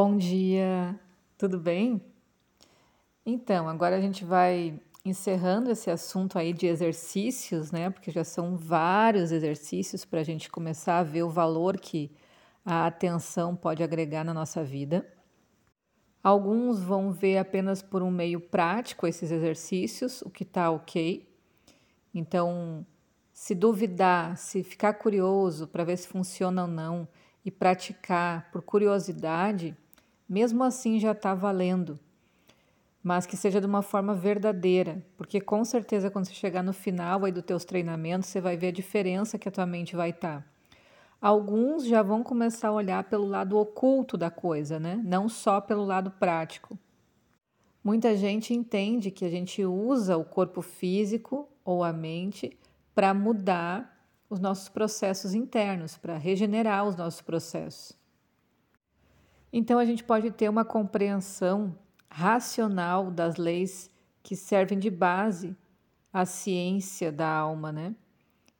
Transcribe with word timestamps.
Bom 0.00 0.16
dia, 0.16 0.96
tudo 1.36 1.58
bem? 1.58 2.00
Então, 3.26 3.68
agora 3.68 3.96
a 3.96 4.00
gente 4.00 4.24
vai 4.24 4.80
encerrando 5.04 5.72
esse 5.72 5.90
assunto 5.90 6.38
aí 6.38 6.52
de 6.52 6.68
exercícios, 6.68 7.72
né? 7.72 7.90
Porque 7.90 8.12
já 8.12 8.22
são 8.22 8.56
vários 8.56 9.32
exercícios 9.32 10.04
para 10.04 10.20
a 10.20 10.22
gente 10.22 10.48
começar 10.48 11.00
a 11.00 11.02
ver 11.02 11.24
o 11.24 11.28
valor 11.28 11.78
que 11.78 12.12
a 12.64 12.86
atenção 12.86 13.56
pode 13.56 13.82
agregar 13.82 14.22
na 14.22 14.32
nossa 14.32 14.62
vida. 14.62 15.04
Alguns 16.22 16.80
vão 16.80 17.10
ver 17.10 17.38
apenas 17.38 17.82
por 17.82 18.00
um 18.00 18.10
meio 18.10 18.38
prático 18.38 19.04
esses 19.04 19.32
exercícios, 19.32 20.22
o 20.22 20.30
que 20.30 20.44
está 20.44 20.70
ok. 20.70 21.28
Então, 22.14 22.86
se 23.32 23.52
duvidar, 23.52 24.36
se 24.36 24.62
ficar 24.62 24.92
curioso 24.92 25.66
para 25.66 25.82
ver 25.82 25.96
se 25.96 26.06
funciona 26.06 26.62
ou 26.62 26.68
não 26.68 27.08
e 27.44 27.50
praticar 27.50 28.48
por 28.52 28.62
curiosidade, 28.62 29.76
mesmo 30.28 30.62
assim 30.62 30.98
já 30.98 31.12
está 31.12 31.34
valendo. 31.34 31.98
Mas 33.02 33.26
que 33.26 33.36
seja 33.36 33.60
de 33.60 33.66
uma 33.66 33.80
forma 33.80 34.14
verdadeira, 34.14 35.02
porque 35.16 35.40
com 35.40 35.64
certeza 35.64 36.10
quando 36.10 36.26
você 36.26 36.34
chegar 36.34 36.62
no 36.62 36.72
final 36.72 37.24
aí 37.24 37.32
dos 37.32 37.44
teus 37.44 37.64
treinamentos, 37.64 38.28
você 38.28 38.40
vai 38.40 38.56
ver 38.56 38.68
a 38.68 38.72
diferença 38.72 39.38
que 39.38 39.48
a 39.48 39.52
tua 39.52 39.64
mente 39.64 39.96
vai 39.96 40.10
estar. 40.10 40.42
Tá. 40.42 40.44
Alguns 41.20 41.84
já 41.84 42.00
vão 42.00 42.22
começar 42.22 42.68
a 42.68 42.72
olhar 42.72 43.02
pelo 43.04 43.26
lado 43.26 43.58
oculto 43.58 44.16
da 44.16 44.30
coisa, 44.30 44.78
né? 44.78 45.00
Não 45.04 45.28
só 45.28 45.60
pelo 45.60 45.84
lado 45.84 46.12
prático. 46.12 46.78
Muita 47.82 48.16
gente 48.16 48.54
entende 48.54 49.10
que 49.10 49.24
a 49.24 49.30
gente 49.30 49.64
usa 49.64 50.16
o 50.16 50.24
corpo 50.24 50.62
físico 50.62 51.48
ou 51.64 51.82
a 51.82 51.92
mente 51.92 52.56
para 52.94 53.12
mudar 53.14 53.98
os 54.30 54.38
nossos 54.38 54.68
processos 54.68 55.34
internos, 55.34 55.96
para 55.96 56.16
regenerar 56.16 56.86
os 56.86 56.94
nossos 56.94 57.20
processos. 57.20 57.96
Então 59.52 59.78
a 59.78 59.84
gente 59.84 60.04
pode 60.04 60.30
ter 60.30 60.48
uma 60.48 60.64
compreensão 60.64 61.76
racional 62.10 63.10
das 63.10 63.36
leis 63.36 63.90
que 64.22 64.36
servem 64.36 64.78
de 64.78 64.90
base 64.90 65.56
à 66.12 66.24
ciência 66.24 67.10
da 67.10 67.28
alma, 67.28 67.72
né? 67.72 67.94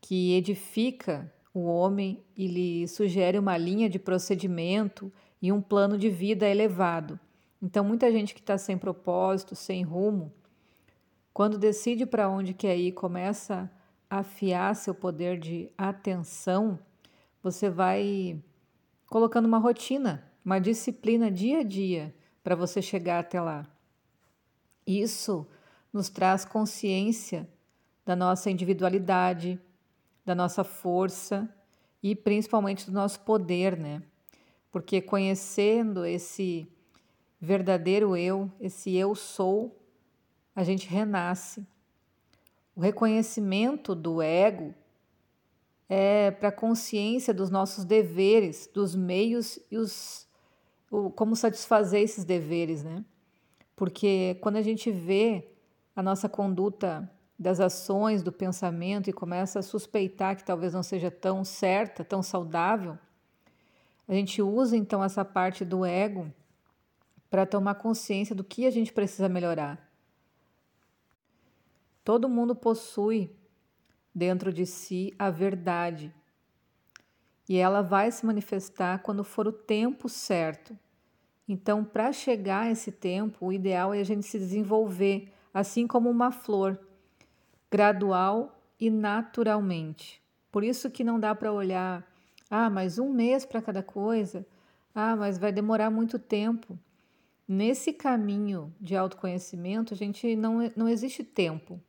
Que 0.00 0.34
edifica 0.34 1.32
o 1.52 1.64
homem 1.64 2.22
e 2.36 2.46
lhe 2.46 2.88
sugere 2.88 3.38
uma 3.38 3.56
linha 3.56 3.88
de 3.88 3.98
procedimento 3.98 5.12
e 5.42 5.50
um 5.52 5.60
plano 5.60 5.98
de 5.98 6.08
vida 6.08 6.46
elevado. 6.48 7.18
Então, 7.60 7.84
muita 7.84 8.10
gente 8.12 8.34
que 8.34 8.40
está 8.40 8.56
sem 8.56 8.78
propósito, 8.78 9.56
sem 9.56 9.82
rumo, 9.82 10.32
quando 11.34 11.58
decide 11.58 12.06
para 12.06 12.28
onde 12.28 12.54
quer 12.54 12.76
ir, 12.76 12.92
começa 12.92 13.70
a 14.08 14.18
afiar 14.18 14.74
seu 14.74 14.94
poder 14.94 15.38
de 15.38 15.70
atenção, 15.76 16.78
você 17.42 17.68
vai 17.68 18.42
colocando 19.06 19.46
uma 19.46 19.58
rotina, 19.58 20.27
uma 20.44 20.58
disciplina 20.58 21.30
dia 21.30 21.60
a 21.60 21.62
dia 21.62 22.14
para 22.42 22.54
você 22.54 22.80
chegar 22.80 23.20
até 23.20 23.40
lá. 23.40 23.66
Isso 24.86 25.46
nos 25.92 26.08
traz 26.08 26.44
consciência 26.44 27.48
da 28.04 28.16
nossa 28.16 28.50
individualidade, 28.50 29.60
da 30.24 30.34
nossa 30.34 30.64
força 30.64 31.48
e 32.02 32.14
principalmente 32.14 32.86
do 32.86 32.92
nosso 32.92 33.20
poder, 33.20 33.76
né? 33.76 34.02
Porque 34.70 35.00
conhecendo 35.00 36.04
esse 36.04 36.68
verdadeiro 37.40 38.16
eu, 38.16 38.50
esse 38.60 38.94
eu 38.94 39.14
sou, 39.14 39.78
a 40.54 40.62
gente 40.64 40.88
renasce. 40.88 41.66
O 42.74 42.80
reconhecimento 42.80 43.94
do 43.94 44.22
ego 44.22 44.74
é 45.88 46.30
para 46.30 46.50
a 46.50 46.52
consciência 46.52 47.32
dos 47.32 47.50
nossos 47.50 47.84
deveres, 47.84 48.70
dos 48.72 48.94
meios 48.94 49.58
e 49.70 49.78
os 49.78 50.27
o, 50.90 51.10
como 51.10 51.36
satisfazer 51.36 52.02
esses 52.02 52.24
deveres, 52.24 52.82
né? 52.82 53.04
Porque 53.76 54.36
quando 54.40 54.56
a 54.56 54.62
gente 54.62 54.90
vê 54.90 55.48
a 55.94 56.02
nossa 56.02 56.28
conduta 56.28 57.10
das 57.38 57.60
ações, 57.60 58.22
do 58.22 58.32
pensamento 58.32 59.08
e 59.08 59.12
começa 59.12 59.60
a 59.60 59.62
suspeitar 59.62 60.36
que 60.36 60.44
talvez 60.44 60.74
não 60.74 60.82
seja 60.82 61.10
tão 61.10 61.44
certa, 61.44 62.04
tão 62.04 62.22
saudável, 62.22 62.98
a 64.08 64.14
gente 64.14 64.42
usa 64.42 64.76
então 64.76 65.04
essa 65.04 65.24
parte 65.24 65.64
do 65.64 65.84
ego 65.84 66.32
para 67.30 67.46
tomar 67.46 67.74
consciência 67.74 68.34
do 68.34 68.42
que 68.42 68.66
a 68.66 68.70
gente 68.70 68.92
precisa 68.92 69.28
melhorar. 69.28 69.86
Todo 72.02 72.28
mundo 72.28 72.54
possui 72.54 73.30
dentro 74.14 74.52
de 74.52 74.64
si 74.64 75.14
a 75.18 75.30
verdade 75.30 76.12
e 77.48 77.56
ela 77.56 77.82
vai 77.82 78.10
se 78.12 78.26
manifestar 78.26 78.98
quando 78.98 79.24
for 79.24 79.48
o 79.48 79.52
tempo 79.52 80.08
certo. 80.08 80.78
Então, 81.48 81.82
para 81.82 82.12
chegar 82.12 82.64
a 82.64 82.70
esse 82.70 82.92
tempo, 82.92 83.46
o 83.46 83.52
ideal 83.52 83.94
é 83.94 84.00
a 84.00 84.04
gente 84.04 84.26
se 84.26 84.38
desenvolver, 84.38 85.32
assim 85.52 85.86
como 85.86 86.10
uma 86.10 86.30
flor 86.30 86.78
gradual 87.70 88.60
e 88.78 88.90
naturalmente. 88.90 90.22
Por 90.52 90.62
isso 90.62 90.90
que 90.90 91.02
não 91.02 91.18
dá 91.18 91.34
para 91.34 91.52
olhar, 91.52 92.06
ah, 92.50 92.68
mas 92.68 92.98
um 92.98 93.10
mês 93.10 93.46
para 93.46 93.62
cada 93.62 93.82
coisa, 93.82 94.46
ah, 94.94 95.16
mas 95.16 95.38
vai 95.38 95.50
demorar 95.50 95.90
muito 95.90 96.18
tempo. 96.18 96.78
Nesse 97.46 97.94
caminho 97.94 98.74
de 98.78 98.94
autoconhecimento, 98.94 99.94
a 99.94 99.96
gente 99.96 100.36
não, 100.36 100.70
não 100.76 100.86
existe 100.86 101.24
tempo. 101.24 101.80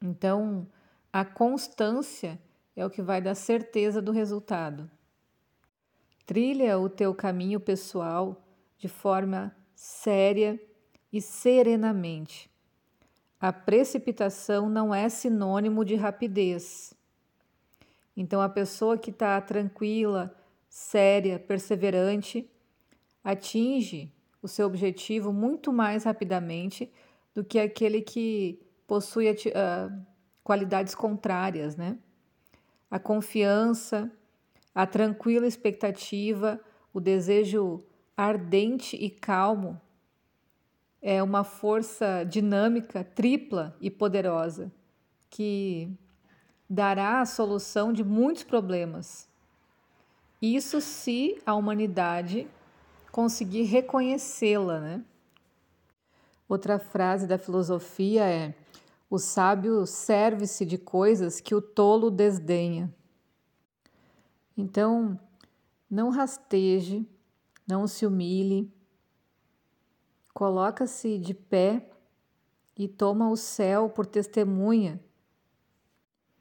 Então, 0.00 0.68
a 1.12 1.24
constância 1.24 2.38
é 2.74 2.84
o 2.84 2.90
que 2.90 3.02
vai 3.02 3.20
dar 3.20 3.34
certeza 3.34 4.00
do 4.00 4.12
resultado. 4.12 4.90
Trilha 6.26 6.78
o 6.78 6.88
teu 6.88 7.14
caminho 7.14 7.60
pessoal 7.60 8.42
de 8.78 8.88
forma 8.88 9.54
séria 9.74 10.60
e 11.12 11.20
serenamente. 11.20 12.50
A 13.40 13.52
precipitação 13.52 14.68
não 14.68 14.94
é 14.94 15.08
sinônimo 15.08 15.84
de 15.84 15.96
rapidez. 15.96 16.94
Então, 18.16 18.40
a 18.40 18.48
pessoa 18.48 18.96
que 18.96 19.10
está 19.10 19.40
tranquila, 19.40 20.34
séria, 20.68 21.38
perseverante, 21.38 22.48
atinge 23.22 24.12
o 24.40 24.48
seu 24.48 24.66
objetivo 24.66 25.32
muito 25.32 25.72
mais 25.72 26.04
rapidamente 26.04 26.90
do 27.34 27.44
que 27.44 27.58
aquele 27.58 28.00
que 28.00 28.60
possui 28.86 29.30
uh, 29.30 30.06
qualidades 30.42 30.94
contrárias, 30.94 31.76
né? 31.76 31.98
A 32.92 32.98
confiança, 32.98 34.12
a 34.74 34.86
tranquila 34.86 35.46
expectativa, 35.46 36.60
o 36.92 37.00
desejo 37.00 37.82
ardente 38.14 38.96
e 38.96 39.08
calmo 39.08 39.80
é 41.00 41.22
uma 41.22 41.42
força 41.42 42.22
dinâmica, 42.22 43.02
tripla 43.02 43.74
e 43.80 43.90
poderosa, 43.90 44.70
que 45.30 45.90
dará 46.68 47.22
a 47.22 47.24
solução 47.24 47.94
de 47.94 48.04
muitos 48.04 48.42
problemas. 48.42 49.26
Isso 50.42 50.78
se 50.78 51.40
a 51.46 51.54
humanidade 51.54 52.46
conseguir 53.10 53.62
reconhecê-la, 53.62 54.80
né? 54.80 55.04
Outra 56.46 56.78
frase 56.78 57.26
da 57.26 57.38
filosofia 57.38 58.24
é: 58.26 58.54
o 59.12 59.18
sábio 59.18 59.84
serve-se 59.84 60.64
de 60.64 60.78
coisas 60.78 61.40
que 61.40 61.54
o 61.54 61.60
tolo 61.60 62.10
desdenha. 62.10 62.92
Então, 64.56 65.18
não 65.90 66.08
rasteje, 66.08 67.06
não 67.66 67.86
se 67.86 68.06
humilhe, 68.06 68.72
Coloca-se 70.32 71.18
de 71.18 71.34
pé 71.34 71.90
e 72.76 72.88
toma 72.88 73.30
o 73.30 73.36
céu 73.36 73.90
por 73.90 74.06
testemunha 74.06 74.98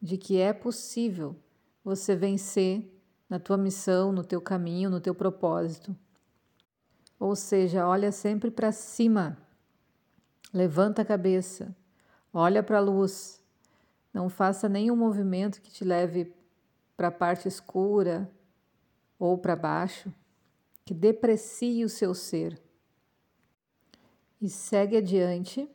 de 0.00 0.16
que 0.16 0.38
é 0.38 0.52
possível 0.52 1.36
você 1.84 2.16
vencer 2.16 2.90
na 3.28 3.38
tua 3.38 3.58
missão, 3.58 4.10
no 4.10 4.24
teu 4.24 4.40
caminho, 4.40 4.88
no 4.88 5.00
teu 5.00 5.14
propósito. 5.14 5.94
Ou 7.20 7.36
seja, 7.36 7.86
olha 7.86 8.10
sempre 8.10 8.50
para 8.50 8.72
cima, 8.72 9.36
levanta 10.52 11.02
a 11.02 11.04
cabeça, 11.04 11.74
olha 12.34 12.64
para 12.64 12.78
a 12.78 12.80
luz, 12.80 13.40
não 14.12 14.28
faça 14.28 14.68
nenhum 14.68 14.96
movimento 14.96 15.62
que 15.62 15.70
te 15.70 15.84
leve 15.84 16.34
para 16.96 17.08
a 17.08 17.12
parte 17.12 17.46
escura 17.46 18.28
ou 19.18 19.38
para 19.38 19.54
baixo, 19.54 20.12
que 20.84 20.92
deprecie 20.92 21.84
o 21.84 21.88
seu 21.88 22.12
ser. 22.12 22.60
E 24.40 24.50
segue 24.50 24.96
adiante, 24.96 25.70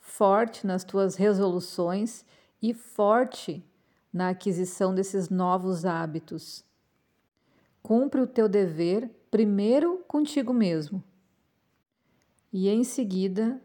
forte 0.00 0.66
nas 0.66 0.82
tuas 0.82 1.14
resoluções 1.14 2.26
e 2.60 2.74
forte 2.74 3.64
na 4.12 4.30
aquisição 4.30 4.94
desses 4.94 5.28
novos 5.28 5.84
hábitos. 5.84 6.64
Cumpre 7.82 8.20
o 8.20 8.26
teu 8.26 8.48
dever 8.48 9.08
primeiro 9.30 10.04
contigo 10.06 10.52
mesmo. 10.52 11.02
E 12.52 12.68
em 12.68 12.84
seguida 12.84 13.60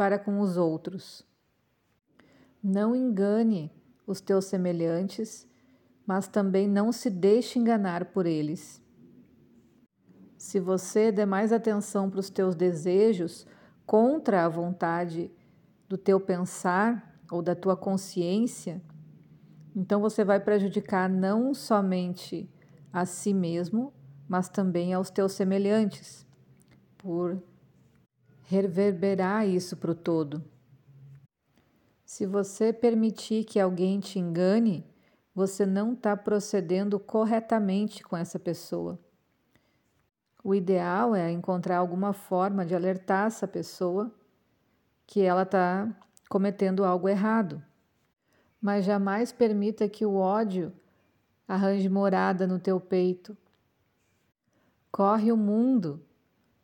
para 0.00 0.18
com 0.18 0.40
os 0.40 0.56
outros. 0.56 1.22
Não 2.64 2.96
engane 2.96 3.70
os 4.06 4.18
teus 4.18 4.46
semelhantes, 4.46 5.46
mas 6.06 6.26
também 6.26 6.66
não 6.66 6.90
se 6.90 7.10
deixe 7.10 7.58
enganar 7.58 8.06
por 8.06 8.24
eles. 8.24 8.82
Se 10.38 10.58
você 10.58 11.12
der 11.12 11.26
mais 11.26 11.52
atenção 11.52 12.08
para 12.08 12.18
os 12.18 12.30
teus 12.30 12.54
desejos 12.54 13.46
contra 13.84 14.46
a 14.46 14.48
vontade 14.48 15.30
do 15.86 15.98
teu 15.98 16.18
pensar 16.18 17.20
ou 17.30 17.42
da 17.42 17.54
tua 17.54 17.76
consciência, 17.76 18.80
então 19.76 20.00
você 20.00 20.24
vai 20.24 20.40
prejudicar 20.40 21.10
não 21.10 21.52
somente 21.52 22.50
a 22.90 23.04
si 23.04 23.34
mesmo, 23.34 23.92
mas 24.26 24.48
também 24.48 24.94
aos 24.94 25.10
teus 25.10 25.32
semelhantes, 25.32 26.26
por 26.96 27.49
reverberar 28.50 29.46
isso 29.46 29.76
para 29.76 29.92
o 29.92 29.94
todo. 29.94 30.42
Se 32.04 32.26
você 32.26 32.72
permitir 32.72 33.44
que 33.44 33.60
alguém 33.60 34.00
te 34.00 34.18
engane, 34.18 34.84
você 35.32 35.64
não 35.64 35.92
está 35.92 36.16
procedendo 36.16 36.98
corretamente 36.98 38.02
com 38.02 38.16
essa 38.16 38.40
pessoa. 38.40 38.98
O 40.42 40.52
ideal 40.52 41.14
é 41.14 41.30
encontrar 41.30 41.76
alguma 41.76 42.12
forma 42.12 42.66
de 42.66 42.74
alertar 42.74 43.28
essa 43.28 43.46
pessoa 43.46 44.12
que 45.06 45.20
ela 45.20 45.42
está 45.42 45.88
cometendo 46.28 46.84
algo 46.84 47.08
errado. 47.08 47.62
Mas 48.60 48.84
jamais 48.84 49.30
permita 49.30 49.88
que 49.88 50.04
o 50.04 50.16
ódio 50.16 50.72
arranje 51.46 51.88
morada 51.88 52.48
no 52.48 52.58
teu 52.58 52.80
peito. 52.80 53.36
Corre 54.90 55.30
o 55.30 55.36
mundo 55.36 56.04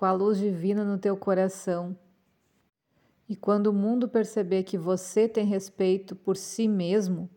com 0.00 0.06
a 0.06 0.12
luz 0.12 0.38
divina 0.38 0.82
no 0.82 0.96
teu 0.96 1.14
coração. 1.14 1.94
E 3.28 3.36
quando 3.36 3.66
o 3.66 3.72
mundo 3.74 4.08
perceber 4.08 4.62
que 4.62 4.78
você 4.78 5.28
tem 5.28 5.44
respeito 5.44 6.16
por 6.16 6.38
si 6.38 6.66
mesmo, 6.66 7.28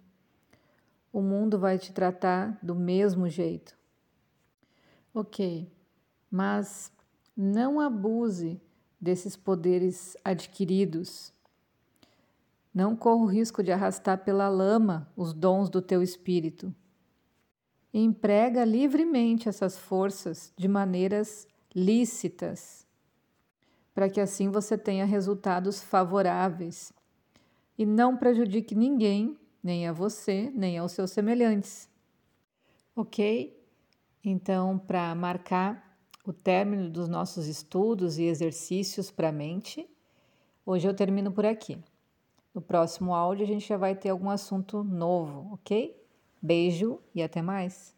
o 1.12 1.22
mundo 1.22 1.60
vai 1.60 1.78
te 1.78 1.92
tratar 1.92 2.58
do 2.64 2.74
mesmo 2.74 3.28
jeito. 3.28 3.78
Ok, 5.14 5.70
mas 6.32 6.90
não 7.36 7.82
abuse 7.82 8.62
desses 8.98 9.36
poderes 9.36 10.16
adquiridos. 10.24 11.34
Não 12.74 12.96
corra 12.96 13.24
o 13.24 13.28
risco 13.28 13.62
de 13.62 13.74
arrastar 13.74 14.24
pela 14.24 14.48
lama 14.48 15.12
os 15.18 15.34
dons 15.34 15.70
do 15.70 15.82
teu 15.82 16.02
espírito. 16.02 16.74
Emprega 17.94 18.64
livremente 18.64 19.50
essas 19.50 19.78
forças 19.78 20.54
de 20.56 20.70
maneiras 20.70 21.46
lícitas, 21.76 22.88
para 23.94 24.10
que 24.10 24.20
assim 24.20 24.50
você 24.50 24.78
tenha 24.78 25.06
resultados 25.06 25.82
favoráveis 25.82 26.92
e 27.78 27.86
não 27.86 28.18
prejudique 28.18 28.76
ninguém, 28.76 29.38
nem 29.64 29.88
a 29.88 29.94
você, 29.94 30.52
nem 30.54 30.78
aos 30.78 30.92
seus 30.92 31.12
semelhantes. 31.12 31.90
Ok? 32.96 33.60
Então, 34.24 34.78
para 34.78 35.14
marcar 35.16 35.94
o 36.26 36.32
término 36.32 36.90
dos 36.90 37.08
nossos 37.08 37.48
estudos 37.48 38.18
e 38.18 38.24
exercícios 38.24 39.12
para 39.12 39.30
a 39.30 39.32
mente. 39.32 39.88
Hoje 40.66 40.88
eu 40.88 40.94
termino 40.94 41.32
por 41.32 41.46
aqui. 41.46 41.78
No 42.54 42.62
próximo 42.62 43.14
áudio 43.14 43.44
a 43.44 43.48
gente 43.48 43.68
já 43.68 43.78
vai 43.78 43.96
ter 43.96 44.10
algum 44.10 44.30
assunto 44.30 44.84
novo, 44.84 45.54
ok? 45.54 46.00
Beijo 46.42 47.00
e 47.14 47.22
até 47.22 47.42
mais! 47.42 47.94